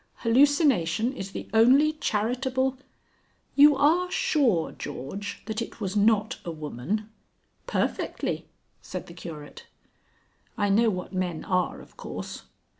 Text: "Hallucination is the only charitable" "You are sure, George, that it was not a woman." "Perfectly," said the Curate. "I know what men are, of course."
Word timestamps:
"Hallucination 0.23 1.13
is 1.13 1.29
the 1.31 1.47
only 1.53 1.93
charitable" 1.93 2.75
"You 3.55 3.77
are 3.77 4.09
sure, 4.09 4.71
George, 4.71 5.45
that 5.45 5.61
it 5.61 5.79
was 5.79 5.95
not 5.95 6.39
a 6.43 6.49
woman." 6.49 7.11
"Perfectly," 7.67 8.47
said 8.81 9.05
the 9.05 9.13
Curate. 9.13 9.67
"I 10.57 10.69
know 10.69 10.89
what 10.89 11.13
men 11.13 11.45
are, 11.45 11.81
of 11.81 11.97
course." 11.97 12.45